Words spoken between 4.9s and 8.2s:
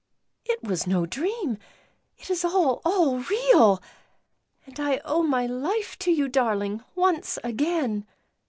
owe my life to you, darling, once again!"